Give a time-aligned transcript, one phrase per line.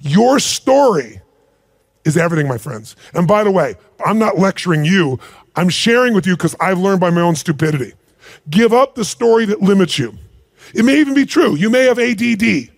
[0.00, 1.20] Your story
[2.04, 2.96] is everything, my friends.
[3.14, 5.18] And by the way, I'm not lecturing you,
[5.56, 7.92] I'm sharing with you because I've learned by my own stupidity.
[8.48, 10.16] Give up the story that limits you.
[10.74, 11.56] It may even be true.
[11.56, 12.70] You may have ADD.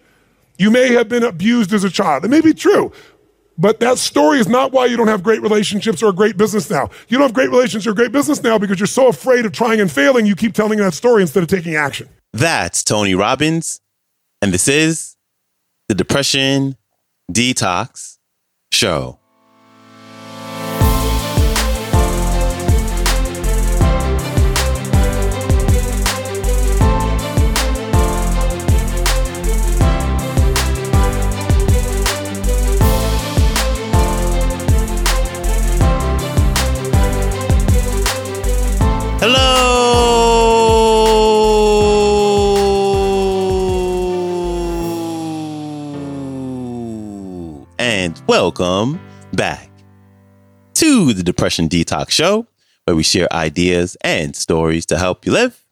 [0.59, 2.25] You may have been abused as a child.
[2.25, 2.93] It may be true.
[3.59, 6.71] But that story is not why you don't have great relationships or a great business
[6.71, 6.89] now.
[7.09, 9.81] You don't have great relationships or great business now because you're so afraid of trying
[9.81, 12.09] and failing, you keep telling that story instead of taking action.
[12.33, 13.81] That's Tony Robbins.
[14.41, 15.17] And this is
[15.89, 16.77] the Depression
[17.31, 18.19] Detox
[18.73, 19.22] Show.
[51.13, 52.47] The Depression Detox Show,
[52.85, 55.63] where we share ideas and stories to help you live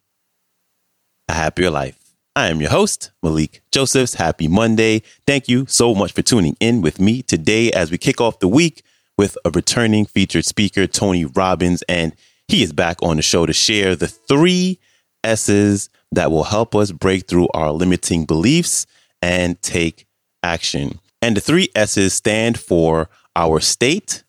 [1.27, 1.97] a happier life.
[2.35, 4.15] I am your host, Malikee Josephs.
[4.15, 5.01] Happy Monday.
[5.25, 8.47] Thank you so much for tuning in with me today as we kick off the
[8.47, 8.83] week
[9.17, 12.15] with a returning featured speaker, Tony Robbins, and
[12.47, 14.79] he is back on the show to share the three
[15.23, 18.85] S's that will help us break through our limiting beliefs
[19.21, 20.05] and take
[20.43, 20.99] action.
[21.21, 24.23] And the three S's stand for our state,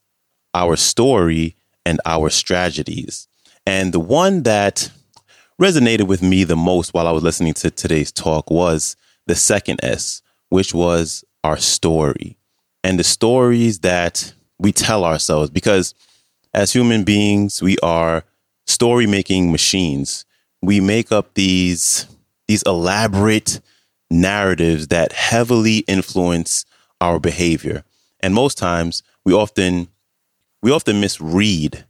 [0.54, 3.28] our story, and our strategies.
[3.66, 4.90] And the one that
[5.60, 9.80] resonated with me the most while I was listening to today's talk was the second
[9.82, 12.36] S, which was our story
[12.84, 15.50] and the stories that we tell ourselves.
[15.50, 15.94] Because
[16.54, 18.24] as human beings, we are
[18.66, 20.24] story making machines
[20.62, 22.06] we make up these
[22.46, 23.60] these elaborate
[24.10, 26.64] narratives that heavily influence
[27.00, 27.82] our behavior.
[28.20, 29.88] And most times we often
[30.62, 31.84] we often misread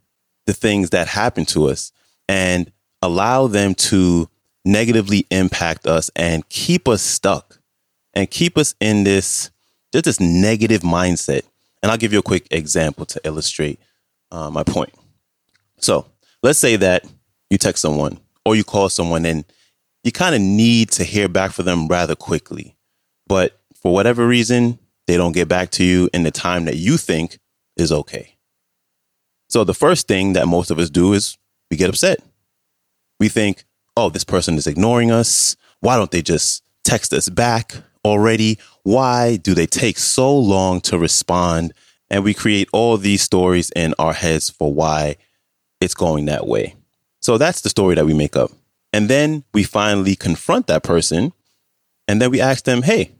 [0.46, 1.92] the things that happen to us
[2.28, 4.28] and allow them to
[4.64, 7.58] negatively impact us and keep us stuck
[8.14, 9.50] and keep us in this
[9.92, 11.42] just this negative mindset.
[11.82, 13.78] And I'll give you a quick example to illustrate
[14.30, 14.94] uh, my point.
[15.78, 16.06] So
[16.42, 17.04] let's say that
[17.50, 19.44] you text someone or you call someone and
[20.04, 22.74] you kind of need to hear back from them rather quickly.
[23.26, 26.96] But for whatever reason, they don't get back to you in the time that you
[26.96, 27.38] think
[27.76, 28.36] is okay.
[29.52, 31.36] So the first thing that most of us do is
[31.70, 32.20] we get upset.
[33.20, 33.64] We think,
[33.98, 35.56] oh, this person is ignoring us.
[35.80, 38.58] Why don't they just text us back already?
[38.82, 41.74] Why do they take so long to respond?
[42.08, 45.16] And we create all these stories in our heads for why
[45.82, 46.74] it's going that way.
[47.20, 48.52] So that's the story that we make up.
[48.94, 51.34] And then we finally confront that person.
[52.08, 53.10] And then we ask them, hey,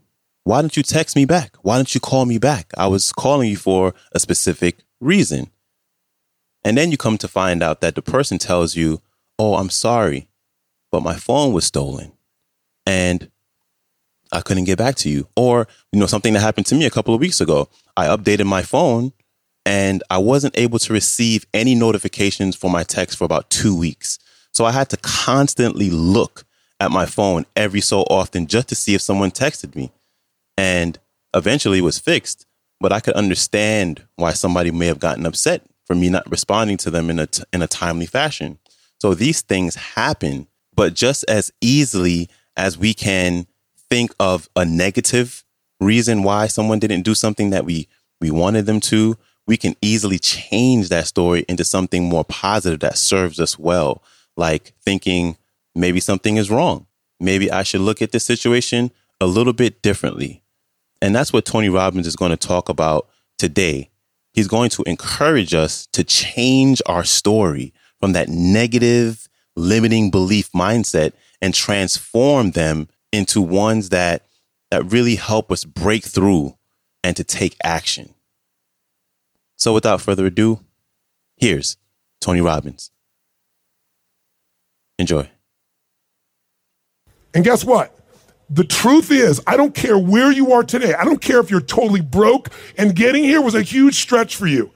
[0.45, 1.57] why don't you text me back?
[1.61, 2.71] Why don't you call me back?
[2.75, 5.51] I was calling you for a specific reason.
[6.63, 9.01] And then you come to find out that the person tells you,
[9.37, 10.27] oh, I'm sorry,
[10.91, 12.13] but my phone was stolen
[12.85, 13.29] and
[14.31, 15.27] I couldn't get back to you.
[15.35, 17.69] Or, you know, something that happened to me a couple of weeks ago.
[17.97, 19.11] I updated my phone
[19.65, 24.19] and I wasn't able to receive any notifications for my text for about two weeks.
[24.51, 26.45] So I had to constantly look
[26.79, 29.91] at my phone every so often just to see if someone texted me.
[30.57, 30.99] And
[31.33, 32.45] eventually it was fixed,
[32.79, 35.63] but I could understand why somebody may have gotten upset
[35.93, 38.57] for me not responding to them in a, t- in a timely fashion.
[38.99, 43.45] So these things happen, but just as easily as we can
[43.91, 45.43] think of a negative
[45.79, 47.87] reason why someone didn't do something that we,
[48.19, 52.97] we wanted them to, we can easily change that story into something more positive that
[52.97, 54.01] serves us well.
[54.35, 55.37] Like thinking
[55.75, 56.87] maybe something is wrong.
[57.19, 58.89] Maybe I should look at this situation
[59.21, 60.41] a little bit differently.
[61.03, 63.91] And that's what Tony Robbins is going to talk about today.
[64.33, 71.13] He's going to encourage us to change our story from that negative, limiting belief mindset
[71.41, 74.25] and transform them into ones that,
[74.71, 76.57] that really help us break through
[77.03, 78.13] and to take action.
[79.55, 80.61] So without further ado,
[81.37, 81.77] here's
[82.19, 82.89] Tony Robbins.
[84.97, 85.29] Enjoy.
[87.33, 87.95] And guess what?
[88.53, 90.93] The truth is, I don't care where you are today.
[90.93, 94.45] I don't care if you're totally broke and getting here was a huge stretch for
[94.45, 94.69] you.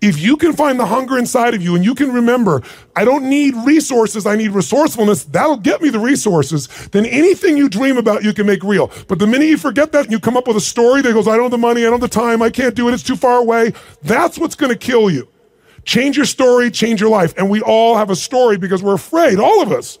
[0.00, 2.62] If you can find the hunger inside of you and you can remember,
[2.96, 7.68] I don't need resources, I need resourcefulness, that'll get me the resources, then anything you
[7.68, 8.90] dream about, you can make real.
[9.06, 11.28] But the minute you forget that and you come up with a story that goes,
[11.28, 13.02] I don't have the money, I don't have the time, I can't do it, it's
[13.02, 15.28] too far away, that's what's gonna kill you.
[15.84, 17.34] Change your story, change your life.
[17.36, 19.98] And we all have a story because we're afraid, all of us,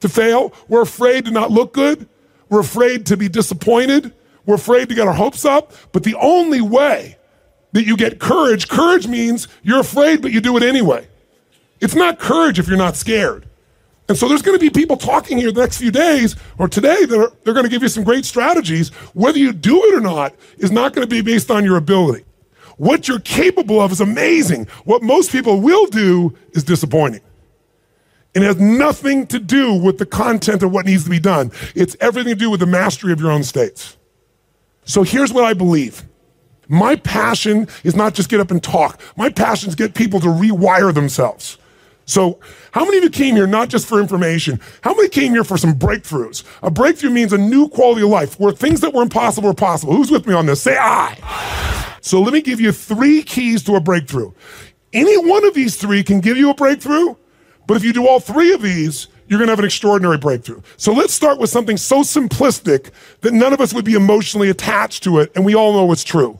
[0.00, 0.52] to fail.
[0.68, 2.08] We're afraid to not look good.
[2.50, 4.12] We're afraid to be disappointed.
[4.44, 5.72] We're afraid to get our hopes up.
[5.92, 7.16] But the only way
[7.72, 11.08] that you get courage, courage means you're afraid, but you do it anyway.
[11.80, 13.46] It's not courage if you're not scared.
[14.08, 17.04] And so there's going to be people talking here the next few days or today
[17.04, 18.88] that are, they're going to give you some great strategies.
[19.14, 22.24] Whether you do it or not is not going to be based on your ability.
[22.76, 24.66] What you're capable of is amazing.
[24.84, 27.20] What most people will do is disappointing.
[28.34, 31.50] It has nothing to do with the content of what needs to be done.
[31.74, 33.96] It's everything to do with the mastery of your own states.
[34.84, 36.04] So here's what I believe.
[36.68, 39.00] My passion is not just get up and talk.
[39.16, 41.58] My passion is get people to rewire themselves.
[42.06, 42.40] So,
[42.72, 44.60] how many of you came here not just for information?
[44.82, 46.44] How many came here for some breakthroughs?
[46.62, 49.94] A breakthrough means a new quality of life where things that were impossible are possible.
[49.94, 50.62] Who's with me on this?
[50.62, 51.96] Say I.
[52.00, 54.32] So, let me give you three keys to a breakthrough.
[54.92, 57.14] Any one of these three can give you a breakthrough,
[57.70, 60.60] but if you do all three of these, you're going to have an extraordinary breakthrough.
[60.76, 62.90] So let's start with something so simplistic
[63.20, 66.02] that none of us would be emotionally attached to it, and we all know it's
[66.02, 66.36] true.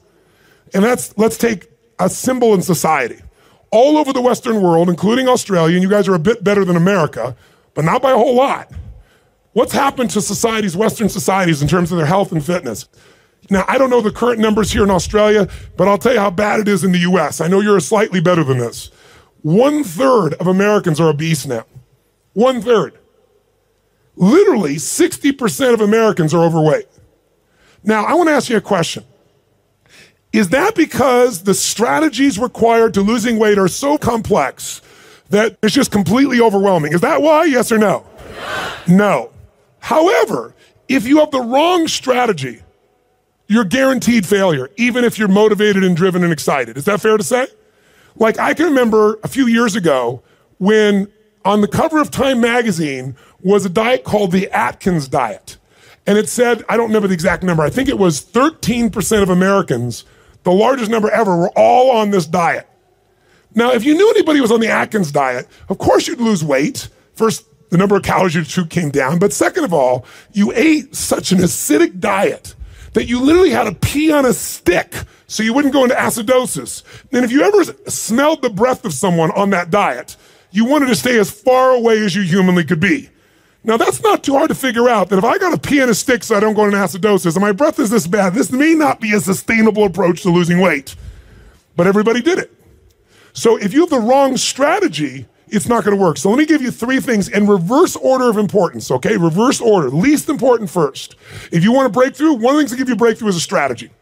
[0.74, 3.20] And that's let's take a symbol in society
[3.70, 6.74] all over the Western world, including Australia, and you guys are a bit better than
[6.74, 7.36] America,
[7.74, 8.68] but not by a whole lot.
[9.52, 12.88] What's happened to societies, Western societies, in terms of their health and fitness?
[13.50, 15.46] Now, I don't know the current numbers here in Australia,
[15.76, 17.40] but I'll tell you how bad it is in the US.
[17.40, 18.90] I know you're slightly better than this.
[19.42, 21.64] One third of Americans are obese now.
[22.34, 22.98] One third.
[24.16, 26.86] Literally, 60% of Americans are overweight.
[27.82, 29.04] Now, I want to ask you a question.
[30.32, 34.82] Is that because the strategies required to losing weight are so complex
[35.30, 36.92] that it's just completely overwhelming?
[36.92, 37.44] Is that why?
[37.44, 38.06] Yes or no?
[38.86, 39.32] No.
[39.80, 40.54] However,
[40.88, 42.62] if you have the wrong strategy,
[43.48, 46.76] you're guaranteed failure, even if you're motivated and driven and excited.
[46.76, 47.46] Is that fair to say?
[48.16, 50.22] Like, I can remember a few years ago
[50.58, 51.10] when
[51.44, 55.56] on the cover of Time magazine was a diet called the Atkins diet.
[56.06, 59.30] And it said, I don't remember the exact number, I think it was 13% of
[59.30, 60.04] Americans
[60.42, 62.66] the largest number ever, were all on this diet.
[63.54, 66.88] Now, if you knew anybody was on the Atkins diet, of course you'd lose weight.
[67.14, 69.18] First, the number of calories you took came down.
[69.18, 72.54] But second of all, you ate such an acidic diet
[72.94, 74.94] that you literally had to pee on a stick
[75.30, 76.82] so you wouldn't go into acidosis.
[77.12, 80.16] And if you ever smelled the breath of someone on that diet,
[80.50, 83.10] you wanted to stay as far away as you humanly could be.
[83.62, 85.88] Now, that's not too hard to figure out that if I got to pee in
[85.88, 88.50] a stick so I don't go into acidosis and my breath is this bad, this
[88.50, 90.96] may not be a sustainable approach to losing weight.
[91.76, 92.52] But everybody did it.
[93.32, 96.16] So if you have the wrong strategy, it's not going to work.
[96.16, 99.16] So let me give you three things in reverse order of importance, okay?
[99.16, 99.90] Reverse order.
[99.90, 101.14] Least important first.
[101.52, 103.40] If you want a breakthrough, one of the things to give you breakthrough is a
[103.40, 103.92] strategy.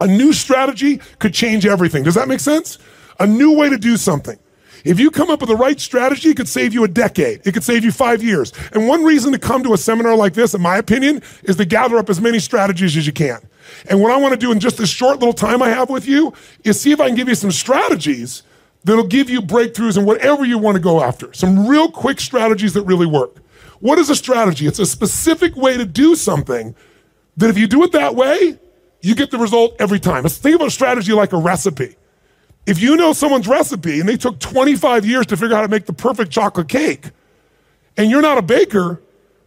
[0.00, 2.04] A new strategy could change everything.
[2.04, 2.78] Does that make sense?
[3.18, 4.38] A new way to do something.
[4.84, 7.44] If you come up with the right strategy, it could save you a decade.
[7.44, 8.52] It could save you five years.
[8.72, 11.64] And one reason to come to a seminar like this, in my opinion, is to
[11.64, 13.40] gather up as many strategies as you can.
[13.90, 16.06] And what I want to do in just this short little time I have with
[16.06, 16.32] you
[16.64, 18.44] is see if I can give you some strategies
[18.84, 21.32] that'll give you breakthroughs in whatever you want to go after.
[21.32, 23.36] Some real quick strategies that really work.
[23.80, 24.66] What is a strategy?
[24.66, 26.74] It's a specific way to do something
[27.36, 28.58] that if you do it that way,
[29.00, 30.24] you get the result every time.
[30.24, 31.96] Think about a strategy like a recipe.
[32.66, 35.68] If you know someone's recipe and they took 25 years to figure out how to
[35.68, 37.10] make the perfect chocolate cake,
[37.96, 39.00] and you're not a baker,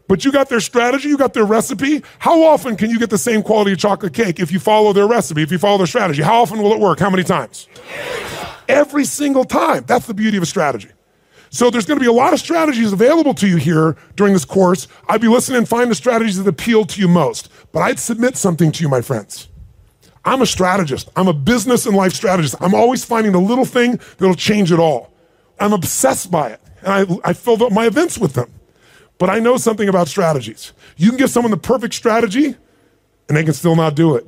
[0.08, 3.18] but you got their strategy, you got their recipe, how often can you get the
[3.18, 6.22] same quality of chocolate cake if you follow their recipe, if you follow their strategy?
[6.22, 7.00] How often will it work?
[7.00, 7.68] How many times?
[8.68, 9.84] Every single time.
[9.86, 10.90] That's the beauty of a strategy.
[11.54, 14.46] So there's going to be a lot of strategies available to you here during this
[14.46, 14.88] course.
[15.10, 17.50] I'd be listening and find the strategies that appeal to you most.
[17.74, 19.50] But I'd submit something to you, my friends.
[20.24, 21.10] I'm a strategist.
[21.14, 22.56] I'm a business and life strategist.
[22.62, 25.12] I'm always finding the little thing that'll change it all.
[25.60, 26.62] I'm obsessed by it.
[26.84, 28.50] And I, I fill up my events with them.
[29.18, 30.72] But I know something about strategies.
[30.96, 32.56] You can give someone the perfect strategy
[33.28, 34.26] and they can still not do it.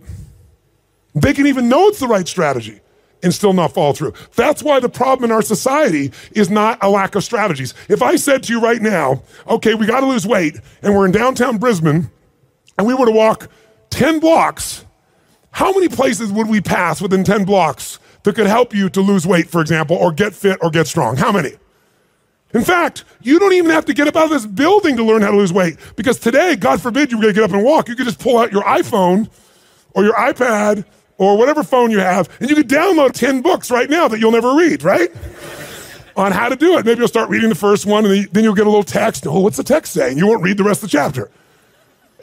[1.16, 2.82] They can even know it's the right strategy
[3.24, 4.14] and still not fall through.
[4.36, 7.74] That's why the problem in our society is not a lack of strategies.
[7.90, 11.06] If I said to you right now, okay, we got to lose weight and we're
[11.06, 12.12] in downtown Brisbane
[12.78, 13.50] and we were to walk
[13.90, 14.86] 10 blocks
[15.54, 19.28] how many places would we pass within 10 blocks that could help you to lose
[19.28, 21.16] weight, for example, or get fit or get strong?
[21.16, 21.52] How many?
[22.56, 25.22] In fact, you don't even have to get up out of this building to learn
[25.22, 27.64] how to lose weight because today, God forbid you are going to get up and
[27.64, 27.88] walk.
[27.88, 29.30] You could just pull out your iPhone
[29.94, 30.86] or your iPad
[31.18, 34.32] or whatever phone you have and you could download 10 books right now that you'll
[34.32, 35.12] never read, right?
[36.16, 36.86] On how to do it.
[36.86, 39.26] Maybe you'll start reading the first one and then you'll get a little text.
[39.26, 40.18] Oh, what's the text saying?
[40.18, 41.32] You won't read the rest of the chapter.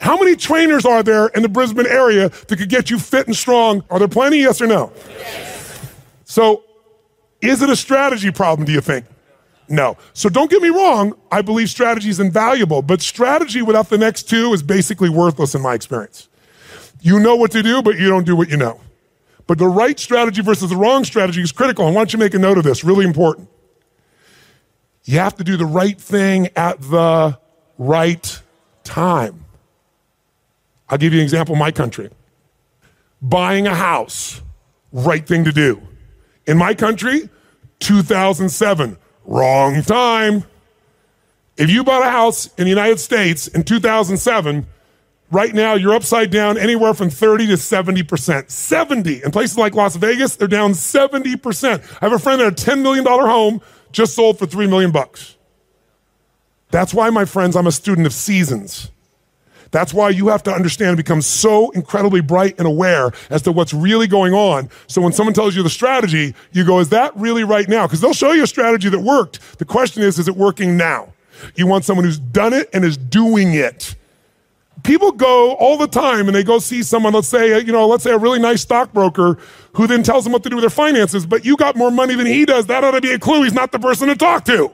[0.01, 3.35] How many trainers are there in the Brisbane area that could get you fit and
[3.35, 3.83] strong?
[3.89, 4.39] Are there plenty?
[4.39, 4.91] Yes or no?
[5.19, 5.91] Yes.
[6.23, 6.63] So,
[7.41, 9.05] is it a strategy problem, do you think?
[9.71, 9.97] No.
[10.13, 14.23] So don't get me wrong, I believe strategy is invaluable, but strategy without the next
[14.23, 16.27] two is basically worthless in my experience.
[17.01, 18.79] You know what to do, but you don't do what you know.
[19.47, 21.85] But the right strategy versus the wrong strategy is critical.
[21.87, 22.83] And why don't you make a note of this?
[22.83, 23.49] Really important.
[25.03, 27.37] You have to do the right thing at the
[27.77, 28.41] right
[28.83, 29.45] time.
[30.89, 32.09] I'll give you an example my country.
[33.21, 34.41] Buying a house,
[34.91, 35.81] right thing to do.
[36.45, 37.29] In my country,
[37.79, 40.43] 2007, wrong time.
[41.57, 44.67] If you bought a house in the United States in 2007,
[45.31, 48.49] right now you're upside down anywhere from 30 to 70%.
[48.49, 49.23] 70.
[49.23, 51.81] In places like Las Vegas, they're down 70%.
[52.01, 53.61] I have a friend that had a $10 million home
[53.91, 55.37] just sold for 3 million bucks.
[56.69, 58.91] That's why, my friends, I'm a student of seasons.
[59.71, 63.51] That's why you have to understand and become so incredibly bright and aware as to
[63.51, 64.69] what's really going on.
[64.87, 67.87] So when someone tells you the strategy, you go, is that really right now?
[67.87, 69.39] Because they'll show you a strategy that worked.
[69.59, 71.13] The question is, is it working now?
[71.55, 73.95] You want someone who's done it and is doing it.
[74.83, 78.03] People go all the time and they go see someone, let's say, you know, let's
[78.03, 79.37] say a really nice stockbroker
[79.73, 82.15] who then tells them what to do with their finances, but you got more money
[82.15, 82.65] than he does.
[82.65, 84.73] That ought to be a clue he's not the person to talk to.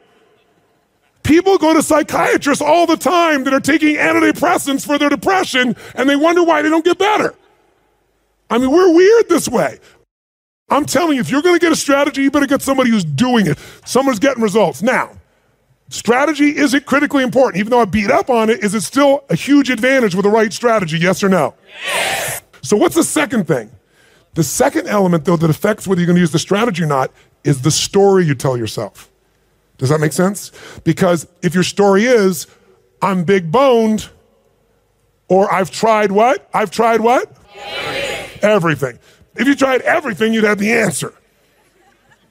[1.23, 6.09] People go to psychiatrists all the time that are taking antidepressants for their depression and
[6.09, 7.35] they wonder why they don't get better.
[8.49, 9.79] I mean, we're weird this way.
[10.69, 13.03] I'm telling you, if you're going to get a strategy, you better get somebody who's
[13.03, 14.81] doing it, someone who's getting results.
[14.81, 15.11] Now,
[15.89, 17.59] strategy isn't critically important.
[17.59, 20.29] Even though I beat up on it, is it still a huge advantage with the
[20.29, 20.97] right strategy?
[20.97, 21.53] Yes or no?
[21.85, 22.41] Yes.
[22.61, 23.71] So, what's the second thing?
[24.33, 27.11] The second element, though, that affects whether you're going to use the strategy or not
[27.43, 29.09] is the story you tell yourself.
[29.77, 30.51] Does that make sense?
[30.83, 32.47] Because if your story is,
[33.01, 34.09] I'm big boned,
[35.27, 36.49] or I've tried what?
[36.53, 37.35] I've tried what?
[37.55, 38.39] Everything.
[38.43, 38.99] everything.
[39.35, 41.13] If you tried everything, you'd have the answer.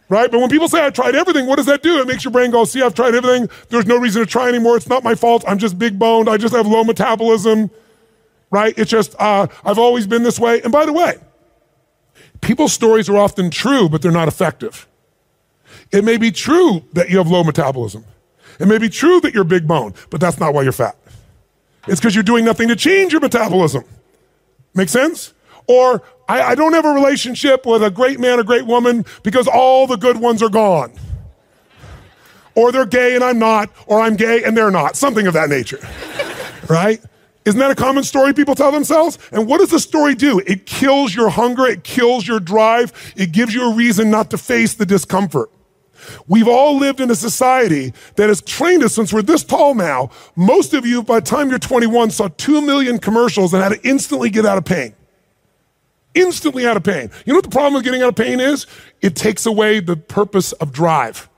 [0.08, 0.30] Right?
[0.30, 2.00] But when people say I tried everything, what does that do?
[2.00, 3.48] It makes your brain go, see, I've tried everything.
[3.70, 4.76] There's no reason to try anymore.
[4.76, 5.44] It's not my fault.
[5.48, 6.28] I'm just big boned.
[6.28, 7.70] I just have low metabolism.
[8.50, 8.72] Right?
[8.78, 10.62] It's just, uh, I've always been this way.
[10.62, 11.16] And by the way,
[12.40, 14.86] people's stories are often true, but they're not effective.
[15.90, 18.04] It may be true that you have low metabolism.
[18.60, 20.96] It may be true that you're big bone, but that's not why you're fat.
[21.88, 23.84] It's because you're doing nothing to change your metabolism.
[24.74, 25.34] Make sense?
[25.66, 29.46] Or I, I, don't have a relationship with a great man or great woman because
[29.46, 30.92] all the good ones are gone.
[32.54, 34.96] Or they're gay and I'm not, or I'm gay and they're not.
[34.96, 35.78] Something of that nature.
[36.68, 37.00] right?
[37.46, 39.18] Isn't that a common story people tell themselves?
[39.30, 40.40] And what does the story do?
[40.40, 44.38] It kills your hunger, it kills your drive, it gives you a reason not to
[44.38, 45.48] face the discomfort.
[46.26, 50.10] We've all lived in a society that has trained us since we're this tall now.
[50.34, 53.88] Most of you, by the time you're 21, saw 2 million commercials and had to
[53.88, 54.95] instantly get out of pain.
[56.16, 57.10] Instantly out of pain.
[57.24, 58.66] You know what the problem with getting out of pain is?
[59.02, 61.28] It takes away the purpose of drive.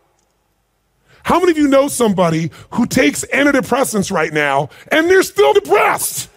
[1.24, 6.30] How many of you know somebody who takes antidepressants right now and they're still depressed?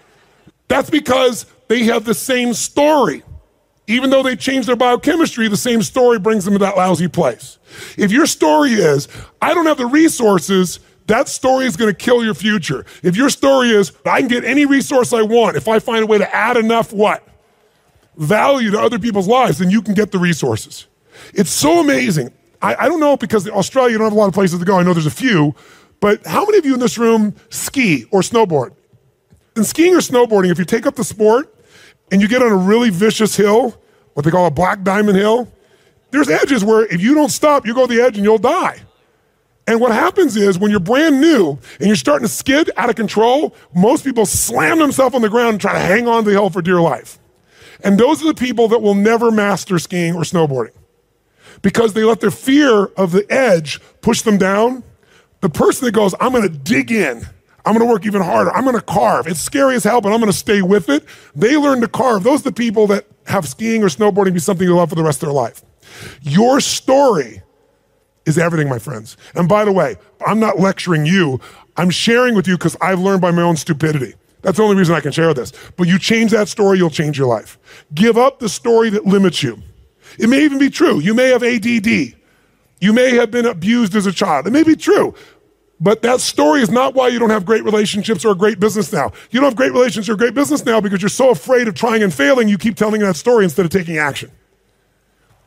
[0.67, 3.23] That's because they have the same story.
[3.87, 7.57] Even though they changed their biochemistry, the same story brings them to that lousy place.
[7.97, 9.07] If your story is,
[9.41, 12.85] I don't have the resources, that story is going to kill your future.
[13.03, 16.07] If your story is, I can get any resource I want if I find a
[16.07, 17.27] way to add enough what?
[18.17, 20.87] Value to other people's lives, then you can get the resources.
[21.33, 22.31] It's so amazing.
[22.61, 24.77] I, I don't know because Australia, you don't have a lot of places to go.
[24.77, 25.55] I know there's a few,
[25.99, 28.73] but how many of you in this room ski or snowboard?
[29.55, 31.53] In skiing or snowboarding, if you take up the sport
[32.11, 33.79] and you get on a really vicious hill,
[34.13, 35.51] what they call a black diamond hill,
[36.11, 38.81] there's edges where if you don't stop, you go to the edge and you'll die.
[39.67, 42.95] And what happens is when you're brand new and you're starting to skid out of
[42.95, 46.35] control, most people slam themselves on the ground and try to hang on to the
[46.35, 47.19] hill for dear life.
[47.83, 50.73] And those are the people that will never master skiing or snowboarding
[51.61, 54.83] because they let their fear of the edge push them down.
[55.41, 57.27] The person that goes, I'm going to dig in.
[57.65, 58.51] I'm going to work even harder.
[58.51, 59.27] I'm going to carve.
[59.27, 61.05] It's scary as hell, but I'm going to stay with it.
[61.35, 62.23] They learn to carve.
[62.23, 65.03] Those are the people that have skiing or snowboarding be something they love for the
[65.03, 65.63] rest of their life.
[66.21, 67.43] Your story
[68.25, 69.17] is everything, my friends.
[69.35, 69.95] And by the way,
[70.25, 71.39] I'm not lecturing you.
[71.77, 74.15] I'm sharing with you because I've learned by my own stupidity.
[74.41, 75.53] That's the only reason I can share this.
[75.77, 77.59] But you change that story, you'll change your life.
[77.93, 79.61] Give up the story that limits you.
[80.17, 80.99] It may even be true.
[80.99, 82.15] You may have ADD.
[82.79, 84.47] You may have been abused as a child.
[84.47, 85.13] It may be true.
[85.79, 88.93] But that story is not why you don't have great relationships or a great business
[88.93, 89.11] now.
[89.31, 92.03] You don't have great relationships or great business now because you're so afraid of trying
[92.03, 94.31] and failing, you keep telling that story instead of taking action.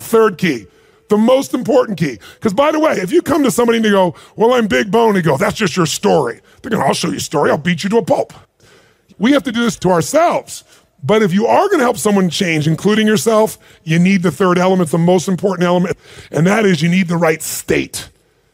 [0.01, 0.67] Third key,
[1.09, 2.19] the most important key.
[2.35, 4.91] Because by the way, if you come to somebody and they go, Well, I'm big
[4.91, 6.41] bone, and go, That's just your story.
[6.63, 7.51] They're going, I'll show you a story.
[7.51, 8.33] I'll beat you to a pulp.
[9.19, 10.65] We have to do this to ourselves.
[11.03, 14.59] But if you are going to help someone change, including yourself, you need the third
[14.59, 15.99] element, the most important element,
[16.31, 18.09] and that is you need the right state.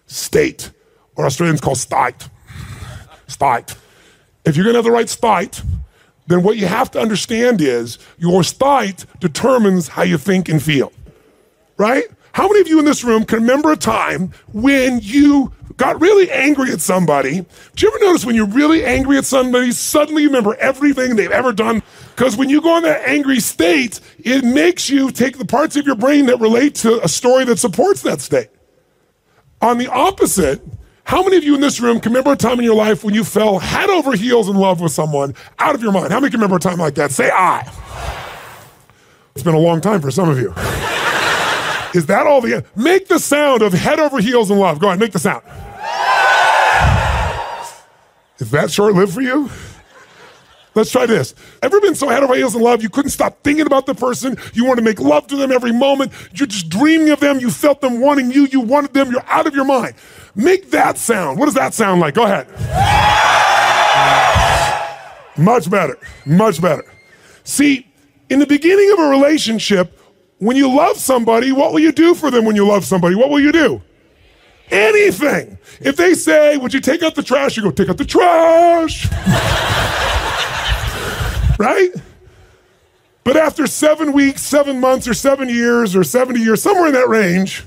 [0.06, 0.72] State
[1.14, 2.28] or Australians call state.
[3.28, 3.76] State.
[4.44, 5.62] If you're going to have the right state,
[6.26, 10.92] then what you have to understand is your state determines how you think and feel.
[11.76, 12.04] Right?
[12.32, 16.30] How many of you in this room can remember a time when you got really
[16.30, 17.40] angry at somebody?
[17.76, 21.30] Do you ever notice when you're really angry at somebody, suddenly you remember everything they've
[21.30, 21.82] ever done?
[22.14, 25.86] Because when you go in that angry state, it makes you take the parts of
[25.86, 28.48] your brain that relate to a story that supports that state.
[29.62, 30.62] On the opposite,
[31.04, 33.14] how many of you in this room can remember a time in your life when
[33.14, 36.12] you fell head over heels in love with someone out of your mind?
[36.12, 37.10] How many can remember a time like that?
[37.10, 37.70] Say I.
[39.34, 40.54] It's been a long time for some of you.
[41.94, 44.78] Is that all the make the sound of head over heels in love?
[44.78, 45.42] Go ahead, make the sound.
[48.38, 49.50] Is that short lived for you?
[50.74, 51.34] Let's try this.
[51.62, 54.36] Ever been so head over heels in love you couldn't stop thinking about the person?
[54.54, 56.12] You want to make love to them every moment.
[56.32, 57.40] You're just dreaming of them.
[57.40, 58.46] You felt them wanting you.
[58.46, 59.10] You wanted them.
[59.10, 59.94] You're out of your mind.
[60.34, 61.38] Make that sound.
[61.38, 62.14] What does that sound like?
[62.14, 62.46] Go ahead.
[65.36, 65.98] Much better.
[66.24, 66.84] Much better.
[67.42, 67.86] See,
[68.28, 69.99] in the beginning of a relationship,
[70.40, 73.14] when you love somebody, what will you do for them when you love somebody?
[73.14, 73.80] What will you do?
[74.70, 75.58] Anything.
[75.80, 77.56] If they say, Would you take out the trash?
[77.56, 79.10] You go, Take out the trash.
[81.58, 81.90] right?
[83.22, 87.08] But after seven weeks, seven months, or seven years, or 70 years, somewhere in that
[87.08, 87.64] range,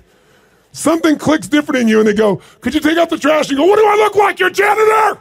[0.71, 3.51] something clicks different in you and they go, Could you take out the trash?
[3.51, 4.39] You go, What do I look like?
[4.39, 5.19] You're janitor.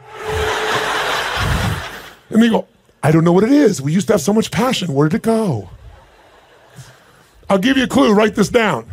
[2.31, 2.67] and they go,
[3.03, 3.79] I don't know what it is.
[3.79, 4.93] We used to have so much passion.
[4.93, 5.69] Where did it go?
[7.53, 8.15] I'll give you a clue.
[8.15, 8.89] Write this down.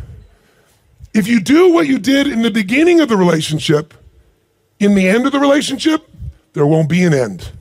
[1.15, 3.95] If you do what you did in the beginning of the relationship,
[4.79, 6.07] in the end of the relationship,
[6.53, 7.51] there won't be an end.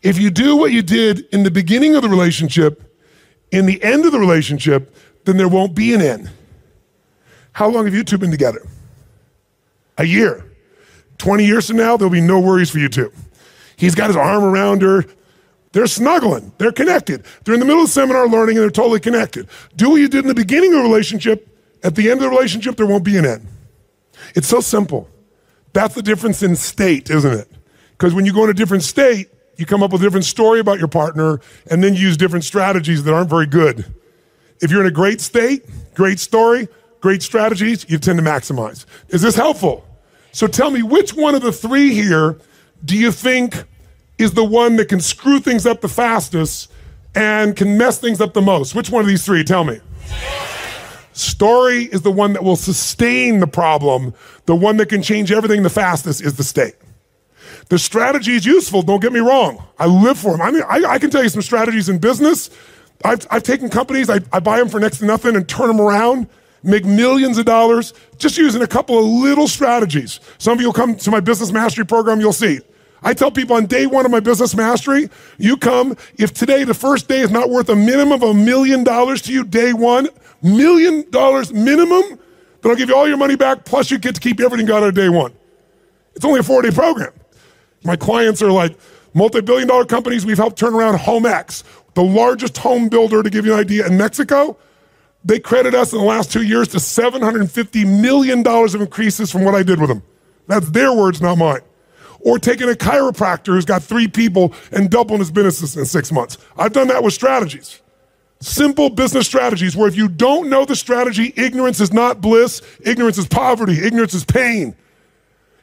[0.00, 2.98] If you do what you did in the beginning of the relationship,
[3.50, 4.96] in the end of the relationship,
[5.26, 6.30] then there won't be an end.
[7.52, 8.66] How long have you two been together?
[9.98, 10.50] A year.
[11.18, 13.12] 20 years from now, there'll be no worries for you two.
[13.76, 15.04] He's got his arm around her.
[15.76, 16.54] They're snuggling.
[16.56, 17.26] They're connected.
[17.44, 19.46] They're in the middle of seminar learning and they're totally connected.
[19.76, 21.54] Do what you did in the beginning of a relationship.
[21.82, 23.46] At the end of the relationship, there won't be an end.
[24.34, 25.06] It's so simple.
[25.74, 27.52] That's the difference in state, isn't it?
[27.90, 30.60] Because when you go in a different state, you come up with a different story
[30.60, 33.84] about your partner and then use different strategies that aren't very good.
[34.62, 36.68] If you're in a great state, great story,
[37.02, 38.86] great strategies, you tend to maximize.
[39.10, 39.84] Is this helpful?
[40.32, 42.38] So tell me, which one of the three here
[42.82, 43.66] do you think
[44.18, 46.70] is the one that can screw things up the fastest
[47.14, 48.74] and can mess things up the most?
[48.74, 49.44] Which one of these three?
[49.44, 49.80] Tell me.
[51.12, 54.12] Story is the one that will sustain the problem.
[54.44, 56.74] The one that can change everything the fastest is the state.
[57.68, 59.62] The strategy is useful, don't get me wrong.
[59.78, 60.42] I live for them.
[60.42, 62.50] I mean, I, I can tell you some strategies in business.
[63.04, 65.80] I've, I've taken companies, I, I buy them for next to nothing and turn them
[65.80, 66.28] around,
[66.62, 70.20] make millions of dollars just using a couple of little strategies.
[70.38, 72.60] Some of you will come to my business mastery program, you'll see.
[73.02, 76.74] I tell people on day one of my business mastery, you come, if today the
[76.74, 80.08] first day is not worth a minimum of a million dollars to you, day one,
[80.42, 82.02] million dollars minimum,
[82.62, 84.82] then I'll give you all your money back, plus you get to keep everything got
[84.82, 85.32] of day one.
[86.14, 87.12] It's only a four day program.
[87.84, 88.76] My clients are like
[89.14, 90.24] multi billion dollar companies.
[90.24, 91.62] We've helped turn around HomeX,
[91.94, 94.56] the largest home builder, to give you an idea, in Mexico.
[95.24, 99.56] They credit us in the last two years to $750 million of increases from what
[99.56, 100.04] I did with them.
[100.46, 101.62] That's their words, not mine
[102.26, 106.36] or taking a chiropractor who's got three people and doubling his business in six months.
[106.58, 107.80] I've done that with strategies.
[108.40, 113.16] Simple business strategies where if you don't know the strategy, ignorance is not bliss, ignorance
[113.16, 114.74] is poverty, ignorance is pain.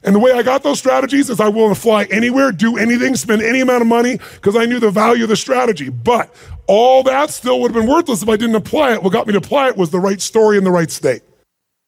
[0.06, 3.18] And the way I got those strategies is I willing to fly anywhere, do anything,
[3.18, 5.90] spend any amount of money because I knew the value of the strategy.
[5.90, 6.34] But
[6.68, 9.04] all that still would have been worthless if I didn't apply it.
[9.04, 11.24] What got me to apply it was the right story in the right state.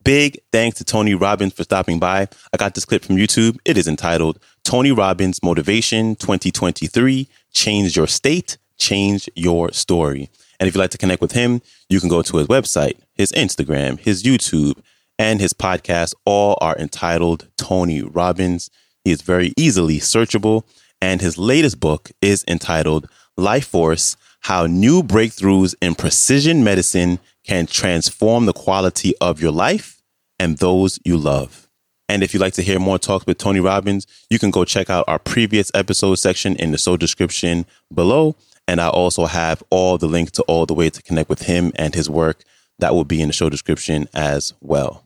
[0.03, 2.27] Big thanks to Tony Robbins for stopping by.
[2.53, 3.57] I got this clip from YouTube.
[3.65, 10.31] It is entitled Tony Robbins Motivation 2023 Change Your State, Change Your Story.
[10.59, 13.31] And if you'd like to connect with him, you can go to his website, his
[13.33, 14.81] Instagram, his YouTube,
[15.19, 16.15] and his podcast.
[16.25, 18.71] All are entitled Tony Robbins.
[19.03, 20.63] He is very easily searchable.
[20.99, 27.67] And his latest book is entitled Life Force How New Breakthroughs in Precision Medicine Can
[27.67, 30.01] Transform the Quality of Your Life
[30.39, 31.64] and those you love.
[32.07, 34.89] And if you'd like to hear more talks with Tony Robbins, you can go check
[34.89, 38.35] out our previous episode section in the show description below.
[38.67, 41.71] And I also have all the links to all the way to connect with him
[41.75, 42.43] and his work.
[42.79, 45.03] That will be in the show description as well.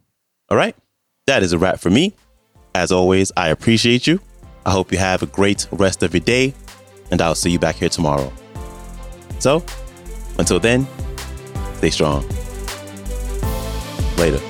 [0.49, 0.75] All right.
[1.27, 2.13] That is a wrap for me.
[2.73, 4.19] As always, I appreciate you.
[4.65, 6.53] I hope you have a great rest of your day,
[7.11, 8.31] and I'll see you back here tomorrow.
[9.39, 9.63] So,
[10.37, 10.87] until then,
[11.75, 12.27] stay strong.
[14.17, 14.48] Later.